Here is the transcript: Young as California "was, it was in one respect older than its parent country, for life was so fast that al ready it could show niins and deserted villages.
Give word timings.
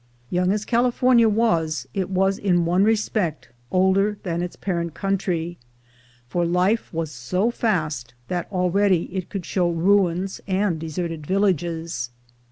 Young 0.31 0.51
as 0.51 0.65
California 0.65 1.29
"was, 1.29 1.85
it 1.93 2.09
was 2.09 2.39
in 2.39 2.65
one 2.65 2.83
respect 2.83 3.49
older 3.69 4.17
than 4.23 4.41
its 4.41 4.55
parent 4.55 4.95
country, 4.95 5.59
for 6.27 6.43
life 6.43 6.91
was 6.91 7.11
so 7.11 7.51
fast 7.51 8.15
that 8.27 8.47
al 8.51 8.71
ready 8.71 9.03
it 9.15 9.29
could 9.29 9.45
show 9.45 9.71
niins 9.71 10.41
and 10.47 10.79
deserted 10.79 11.27
villages. 11.27 12.09